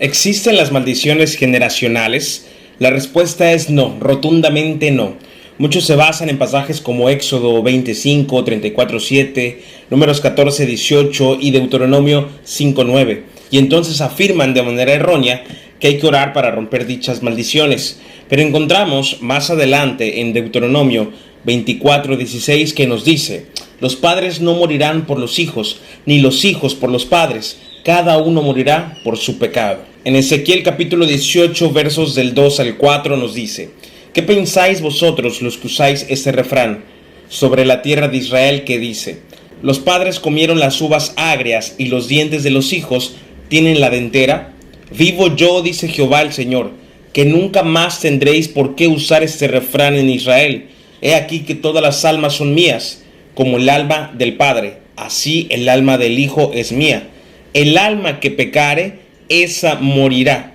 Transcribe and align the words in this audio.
¿Existen 0.00 0.56
las 0.56 0.70
maldiciones 0.70 1.34
generacionales? 1.34 2.46
La 2.78 2.90
respuesta 2.90 3.52
es 3.52 3.68
no, 3.68 3.96
rotundamente 3.98 4.92
no. 4.92 5.14
Muchos 5.58 5.86
se 5.86 5.96
basan 5.96 6.30
en 6.30 6.38
pasajes 6.38 6.80
como 6.80 7.10
Éxodo 7.10 7.64
25, 7.64 8.44
34, 8.44 9.00
7, 9.00 9.62
Números 9.90 10.20
14, 10.20 10.66
18 10.66 11.38
y 11.40 11.50
Deuteronomio 11.50 12.28
5, 12.44 12.84
9, 12.84 13.24
y 13.50 13.58
entonces 13.58 14.00
afirman 14.00 14.54
de 14.54 14.62
manera 14.62 14.92
errónea 14.92 15.42
que 15.80 15.88
hay 15.88 15.98
que 15.98 16.06
orar 16.06 16.32
para 16.32 16.52
romper 16.52 16.86
dichas 16.86 17.24
maldiciones. 17.24 17.98
Pero 18.28 18.42
encontramos 18.42 19.20
más 19.20 19.50
adelante 19.50 20.20
en 20.20 20.32
Deuteronomio 20.32 21.10
24, 21.42 22.16
16 22.16 22.72
que 22.72 22.86
nos 22.86 23.04
dice, 23.04 23.46
los 23.80 23.96
padres 23.96 24.40
no 24.40 24.54
morirán 24.54 25.06
por 25.06 25.18
los 25.18 25.40
hijos, 25.40 25.80
ni 26.06 26.20
los 26.20 26.44
hijos 26.44 26.76
por 26.76 26.88
los 26.88 27.04
padres, 27.04 27.58
cada 27.88 28.18
uno 28.18 28.42
morirá 28.42 28.98
por 29.02 29.16
su 29.16 29.38
pecado. 29.38 29.78
En 30.04 30.14
Ezequiel 30.14 30.62
capítulo 30.62 31.06
18 31.06 31.72
versos 31.72 32.14
del 32.14 32.34
2 32.34 32.60
al 32.60 32.76
4 32.76 33.16
nos 33.16 33.32
dice, 33.32 33.70
¿qué 34.12 34.22
pensáis 34.22 34.82
vosotros 34.82 35.40
los 35.40 35.56
que 35.56 35.68
usáis 35.68 36.04
este 36.10 36.30
refrán 36.30 36.84
sobre 37.30 37.64
la 37.64 37.80
tierra 37.80 38.08
de 38.08 38.18
Israel 38.18 38.64
que 38.64 38.78
dice, 38.78 39.20
los 39.62 39.78
padres 39.78 40.20
comieron 40.20 40.60
las 40.60 40.82
uvas 40.82 41.14
agrias 41.16 41.76
y 41.78 41.86
los 41.86 42.08
dientes 42.08 42.42
de 42.42 42.50
los 42.50 42.74
hijos 42.74 43.14
tienen 43.48 43.80
la 43.80 43.88
dentera? 43.88 44.52
Vivo 44.94 45.34
yo, 45.34 45.62
dice 45.62 45.88
Jehová 45.88 46.20
el 46.20 46.34
Señor, 46.34 46.72
que 47.14 47.24
nunca 47.24 47.62
más 47.62 48.00
tendréis 48.00 48.48
por 48.48 48.74
qué 48.74 48.86
usar 48.86 49.22
este 49.22 49.48
refrán 49.48 49.94
en 49.94 50.10
Israel. 50.10 50.68
He 51.00 51.14
aquí 51.14 51.40
que 51.40 51.54
todas 51.54 51.82
las 51.82 52.04
almas 52.04 52.34
son 52.34 52.52
mías, 52.52 53.02
como 53.34 53.56
el 53.56 53.70
alma 53.70 54.12
del 54.14 54.36
Padre, 54.36 54.76
así 54.94 55.46
el 55.48 55.66
alma 55.70 55.96
del 55.96 56.18
Hijo 56.18 56.50
es 56.52 56.70
mía 56.70 57.08
el 57.54 57.78
alma 57.78 58.20
que 58.20 58.30
pecare, 58.30 59.00
esa 59.28 59.76
morirá. 59.76 60.54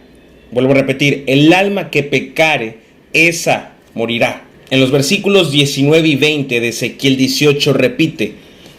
Vuelvo 0.51 0.71
a 0.71 0.75
repetir, 0.75 1.23
el 1.27 1.51
alma 1.53 1.89
que 1.89 2.03
pecare, 2.03 2.77
esa 3.13 3.73
morirá. 3.93 4.45
En 4.69 4.79
los 4.79 4.91
versículos 4.91 5.51
19 5.51 6.07
y 6.07 6.15
20 6.15 6.59
de 6.59 6.67
Ezequiel 6.67 7.17
18 7.17 7.73
repite, 7.73 8.33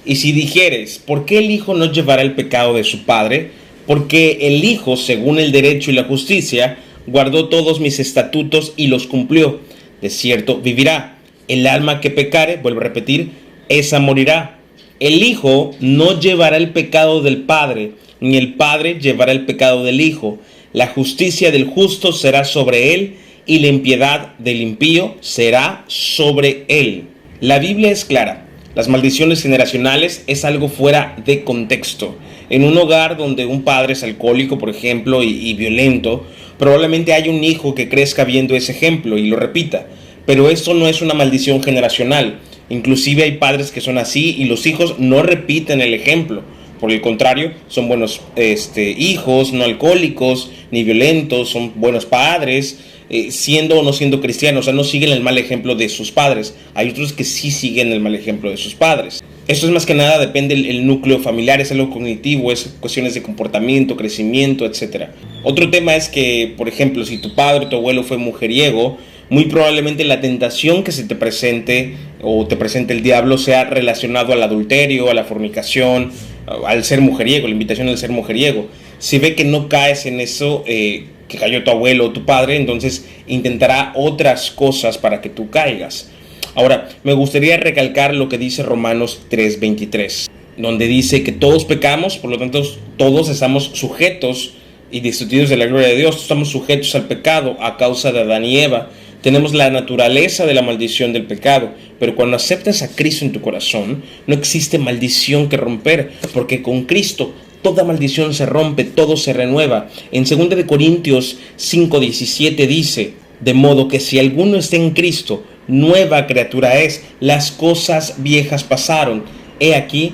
y 0.04 0.16
si 0.16 0.32
dijeres, 0.32 1.02
¿por 1.04 1.24
qué 1.24 1.38
el 1.38 1.50
Hijo 1.50 1.74
no 1.74 1.90
llevará 1.90 2.22
el 2.22 2.34
pecado 2.34 2.74
de 2.74 2.84
su 2.84 3.04
Padre? 3.04 3.50
Porque 3.86 4.38
el 4.42 4.64
Hijo, 4.64 4.96
según 4.96 5.38
el 5.38 5.50
derecho 5.50 5.90
y 5.90 5.94
la 5.94 6.04
justicia, 6.04 6.78
guardó 7.06 7.48
todos 7.48 7.80
mis 7.80 7.98
estatutos 8.00 8.74
y 8.76 8.88
los 8.88 9.06
cumplió. 9.06 9.60
De 10.02 10.10
cierto, 10.10 10.60
vivirá. 10.60 11.18
El 11.48 11.66
alma 11.66 12.00
que 12.00 12.10
pecare, 12.10 12.56
vuelvo 12.56 12.80
a 12.80 12.84
repetir, 12.84 13.30
esa 13.68 13.98
morirá. 13.98 14.58
El 15.00 15.22
Hijo 15.22 15.72
no 15.80 16.20
llevará 16.20 16.56
el 16.56 16.70
pecado 16.70 17.22
del 17.22 17.38
Padre, 17.38 17.92
ni 18.24 18.38
el 18.38 18.54
Padre 18.54 18.98
llevará 18.98 19.32
el 19.32 19.44
pecado 19.44 19.84
del 19.84 20.00
Hijo. 20.00 20.38
La 20.72 20.86
justicia 20.86 21.50
del 21.50 21.66
justo 21.66 22.10
será 22.10 22.44
sobre 22.44 22.94
él, 22.94 23.16
y 23.46 23.58
la 23.58 23.66
impiedad 23.66 24.34
del 24.38 24.62
impío 24.62 25.16
será 25.20 25.84
sobre 25.88 26.64
él. 26.68 27.04
La 27.40 27.58
Biblia 27.58 27.90
es 27.90 28.06
clara. 28.06 28.46
Las 28.74 28.88
maldiciones 28.88 29.42
generacionales 29.42 30.24
es 30.26 30.46
algo 30.46 30.68
fuera 30.68 31.14
de 31.26 31.44
contexto. 31.44 32.16
En 32.48 32.64
un 32.64 32.78
hogar 32.78 33.18
donde 33.18 33.44
un 33.44 33.62
padre 33.62 33.92
es 33.92 34.02
alcohólico, 34.02 34.56
por 34.56 34.70
ejemplo, 34.70 35.22
y, 35.22 35.50
y 35.50 35.52
violento, 35.52 36.24
probablemente 36.58 37.12
hay 37.12 37.28
un 37.28 37.44
hijo 37.44 37.74
que 37.74 37.90
crezca 37.90 38.24
viendo 38.24 38.56
ese 38.56 38.72
ejemplo 38.72 39.18
y 39.18 39.26
lo 39.28 39.36
repita. 39.36 39.86
Pero 40.24 40.48
esto 40.48 40.72
no 40.72 40.88
es 40.88 41.02
una 41.02 41.12
maldición 41.12 41.62
generacional. 41.62 42.38
Inclusive 42.70 43.24
hay 43.24 43.32
padres 43.32 43.70
que 43.70 43.82
son 43.82 43.98
así 43.98 44.34
y 44.38 44.46
los 44.46 44.66
hijos 44.66 44.98
no 44.98 45.22
repiten 45.22 45.82
el 45.82 45.92
ejemplo. 45.92 46.42
Por 46.84 46.92
el 46.92 47.00
contrario, 47.00 47.52
son 47.66 47.88
buenos 47.88 48.20
este, 48.36 48.90
hijos, 48.90 49.54
no 49.54 49.64
alcohólicos, 49.64 50.50
ni 50.70 50.84
violentos, 50.84 51.48
son 51.48 51.72
buenos 51.76 52.04
padres, 52.04 52.78
eh, 53.08 53.30
siendo 53.30 53.80
o 53.80 53.82
no 53.82 53.94
siendo 53.94 54.20
cristianos, 54.20 54.60
o 54.60 54.64
sea, 54.64 54.74
no 54.74 54.84
siguen 54.84 55.10
el 55.10 55.22
mal 55.22 55.38
ejemplo 55.38 55.76
de 55.76 55.88
sus 55.88 56.12
padres. 56.12 56.54
Hay 56.74 56.90
otros 56.90 57.14
que 57.14 57.24
sí 57.24 57.50
siguen 57.50 57.90
el 57.90 58.00
mal 58.00 58.14
ejemplo 58.14 58.50
de 58.50 58.58
sus 58.58 58.74
padres. 58.74 59.24
Esto 59.48 59.64
es 59.64 59.72
más 59.72 59.86
que 59.86 59.94
nada, 59.94 60.18
depende 60.18 60.56
del 60.56 60.86
núcleo 60.86 61.20
familiar, 61.20 61.58
es 61.58 61.72
algo 61.72 61.88
cognitivo, 61.88 62.52
es 62.52 62.74
cuestiones 62.80 63.14
de 63.14 63.22
comportamiento, 63.22 63.96
crecimiento, 63.96 64.66
etc. 64.66 65.06
Otro 65.42 65.70
tema 65.70 65.96
es 65.96 66.10
que, 66.10 66.52
por 66.54 66.68
ejemplo, 66.68 67.06
si 67.06 67.16
tu 67.16 67.34
padre 67.34 67.64
o 67.64 67.68
tu 67.70 67.76
abuelo 67.76 68.02
fue 68.02 68.18
mujeriego, 68.18 68.98
muy 69.30 69.46
probablemente 69.46 70.04
la 70.04 70.20
tentación 70.20 70.84
que 70.84 70.92
se 70.92 71.04
te 71.04 71.14
presente 71.14 71.94
o 72.20 72.46
te 72.46 72.56
presente 72.56 72.92
el 72.92 73.02
diablo 73.02 73.38
sea 73.38 73.64
relacionado 73.64 74.32
al 74.32 74.42
adulterio, 74.42 75.10
a 75.10 75.14
la 75.14 75.24
fornicación, 75.24 76.12
al 76.46 76.84
ser 76.84 77.00
mujeriego, 77.00 77.46
la 77.46 77.52
invitación 77.52 77.88
al 77.88 77.98
ser 77.98 78.10
mujeriego. 78.10 78.68
Si 78.98 79.18
ve 79.18 79.34
que 79.34 79.44
no 79.44 79.68
caes 79.68 80.06
en 80.06 80.20
eso 80.20 80.64
eh, 80.66 81.06
que 81.28 81.38
cayó 81.38 81.64
tu 81.64 81.70
abuelo 81.70 82.06
o 82.06 82.10
tu 82.10 82.24
padre, 82.24 82.56
entonces 82.56 83.06
intentará 83.26 83.92
otras 83.94 84.50
cosas 84.50 84.98
para 84.98 85.20
que 85.20 85.30
tú 85.30 85.50
caigas. 85.50 86.10
Ahora, 86.54 86.88
me 87.02 87.12
gustaría 87.12 87.56
recalcar 87.56 88.14
lo 88.14 88.28
que 88.28 88.38
dice 88.38 88.62
Romanos 88.62 89.22
3:23, 89.30 90.28
donde 90.56 90.86
dice 90.86 91.24
que 91.24 91.32
todos 91.32 91.64
pecamos, 91.64 92.16
por 92.16 92.30
lo 92.30 92.38
tanto 92.38 92.62
todos 92.96 93.28
estamos 93.28 93.70
sujetos 93.74 94.54
y 94.90 95.00
destituidos 95.00 95.50
de 95.50 95.56
la 95.56 95.66
gloria 95.66 95.88
de 95.88 95.96
Dios, 95.96 96.22
estamos 96.22 96.50
sujetos 96.50 96.94
al 96.94 97.06
pecado 97.06 97.56
a 97.60 97.76
causa 97.76 98.12
de 98.12 98.20
Adán 98.20 98.44
y 98.44 98.58
Eva 98.58 98.90
tenemos 99.24 99.54
la 99.54 99.70
naturaleza 99.70 100.44
de 100.44 100.52
la 100.52 100.60
maldición 100.60 101.14
del 101.14 101.24
pecado, 101.24 101.70
pero 101.98 102.14
cuando 102.14 102.36
aceptas 102.36 102.82
a 102.82 102.94
Cristo 102.94 103.24
en 103.24 103.32
tu 103.32 103.40
corazón, 103.40 104.02
no 104.26 104.34
existe 104.34 104.78
maldición 104.78 105.48
que 105.48 105.56
romper, 105.56 106.10
porque 106.34 106.60
con 106.60 106.82
Cristo 106.82 107.32
toda 107.62 107.84
maldición 107.84 108.34
se 108.34 108.44
rompe, 108.44 108.84
todo 108.84 109.16
se 109.16 109.32
renueva. 109.32 109.88
En 110.12 110.24
2 110.24 110.50
de 110.50 110.66
Corintios 110.66 111.38
5:17 111.56 112.66
dice, 112.66 113.14
de 113.40 113.54
modo 113.54 113.88
que 113.88 113.98
si 113.98 114.18
alguno 114.18 114.58
está 114.58 114.76
en 114.76 114.90
Cristo, 114.90 115.42
nueva 115.68 116.26
criatura 116.26 116.78
es, 116.82 117.02
las 117.20 117.50
cosas 117.50 118.16
viejas 118.18 118.62
pasaron. 118.62 119.24
He 119.58 119.74
aquí, 119.74 120.12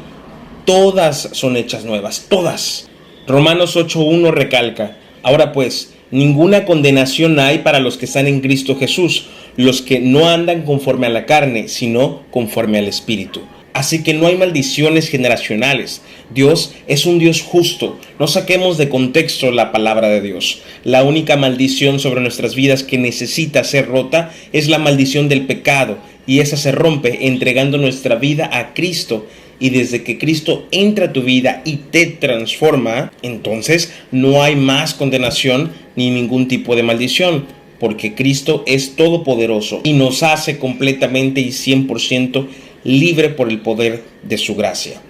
todas 0.65 1.31
son 1.32 1.56
hechas 1.56 1.84
nuevas, 1.84 2.27
todas. 2.28 2.88
Romanos 3.27 3.77
8:1 3.77 4.31
recalca, 4.31 5.00
ahora 5.23 5.53
pues, 5.53 5.93
Ninguna 6.13 6.65
condenación 6.65 7.39
hay 7.39 7.59
para 7.59 7.79
los 7.79 7.97
que 7.97 8.07
están 8.07 8.27
en 8.27 8.41
Cristo 8.41 8.77
Jesús, 8.77 9.27
los 9.57 9.81
que 9.81 10.01
no 10.01 10.29
andan 10.29 10.63
conforme 10.63 11.07
a 11.07 11.11
la 11.11 11.25
carne, 11.25 11.69
sino 11.69 12.23
conforme 12.33 12.79
al 12.79 12.89
Espíritu. 12.89 13.43
Así 13.75 14.03
que 14.03 14.13
no 14.13 14.27
hay 14.27 14.37
maldiciones 14.37 15.09
generacionales. 15.09 16.03
Dios 16.35 16.75
es 16.89 17.07
un 17.07 17.21
Dios 17.21 17.43
justo. 17.43 17.97
No 18.19 18.27
saquemos 18.27 18.77
de 18.77 18.89
contexto 18.89 19.53
la 19.53 19.71
palabra 19.71 20.09
de 20.09 20.21
Dios. 20.21 20.63
La 20.83 21.05
única 21.05 21.37
maldición 21.37 22.01
sobre 22.01 22.21
nuestras 22.21 22.57
vidas 22.57 22.83
que 22.83 22.99
necesita 22.99 23.63
ser 23.63 23.87
rota 23.87 24.33
es 24.53 24.67
la 24.67 24.79
maldición 24.79 25.29
del 25.29 25.47
pecado. 25.47 25.99
Y 26.27 26.41
esa 26.41 26.57
se 26.57 26.73
rompe 26.73 27.29
entregando 27.29 27.79
nuestra 27.79 28.17
vida 28.17 28.51
a 28.53 28.75
Cristo 28.75 29.27
y 29.60 29.71
desde 29.71 30.03
que 30.03 30.19
Cristo 30.19 30.66
entra 30.72 31.06
a 31.06 31.12
tu 31.12 31.22
vida 31.22 31.62
y 31.65 31.76
te 31.76 32.06
transforma, 32.06 33.12
entonces 33.22 33.93
no 34.10 34.43
hay 34.43 34.56
más 34.56 34.94
condenación 34.94 35.71
ni 35.94 36.10
ningún 36.10 36.48
tipo 36.48 36.75
de 36.75 36.82
maldición, 36.82 37.44
porque 37.78 38.15
Cristo 38.15 38.65
es 38.66 38.97
todopoderoso 38.97 39.81
y 39.84 39.93
nos 39.93 40.22
hace 40.22 40.59
completamente 40.59 41.41
y 41.41 41.48
100% 41.48 42.47
libre 42.84 43.28
por 43.28 43.50
el 43.50 43.60
poder 43.60 44.03
de 44.22 44.38
su 44.38 44.56
gracia. 44.56 45.00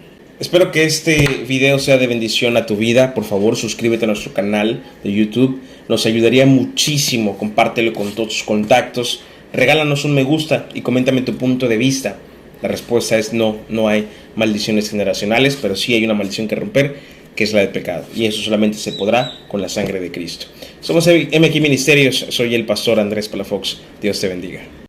Espero 0.41 0.73
que 0.73 0.85
este 0.85 1.45
video 1.47 1.79
sea 1.79 1.99
de 1.99 2.07
bendición 2.07 2.57
a 2.57 2.65
tu 2.65 2.75
vida. 2.77 3.13
Por 3.13 3.25
favor, 3.25 3.57
suscríbete 3.57 4.07
a 4.07 4.09
nuestro 4.09 4.33
canal 4.33 4.83
de 5.05 5.13
YouTube. 5.13 5.61
Nos 5.87 6.07
ayudaría 6.07 6.47
muchísimo. 6.47 7.37
Compártelo 7.37 7.93
con 7.93 8.13
todos 8.13 8.31
tus 8.31 8.43
contactos. 8.43 9.23
Regálanos 9.53 10.07
un 10.07 10.15
me 10.15 10.23
gusta 10.23 10.67
y 10.73 10.81
coméntame 10.81 11.21
tu 11.21 11.37
punto 11.37 11.69
de 11.69 11.77
vista. 11.77 12.17
La 12.63 12.69
respuesta 12.69 13.19
es 13.19 13.33
no, 13.33 13.59
no 13.69 13.89
hay 13.89 14.07
maldiciones 14.37 14.91
generacionales, 14.91 15.59
pero 15.61 15.77
sí 15.77 15.95
hay 15.95 16.05
una 16.05 16.15
maldición 16.15 16.49
que 16.49 16.57
romper, 16.57 16.97
que 17.35 17.45
es 17.45 17.53
la 17.53 17.61
del 17.61 17.71
pecado. 17.71 18.05
Y 18.15 18.27
eso 18.27 18.43
solamente 18.43 18.79
se 18.79 18.93
podrá 18.93 19.33
con 19.49 19.61
la 19.61 19.69
sangre 19.69 20.01
de 20.01 20.11
Cristo. 20.11 20.47
Somos 20.81 21.07
MX 21.07 21.61
Ministerios, 21.61 22.27
soy 22.29 22.55
el 22.55 22.67
pastor 22.67 23.01
Andrés 23.01 23.29
Palafox. 23.29 23.79
Dios 24.01 24.21
te 24.21 24.29
bendiga. 24.29 24.61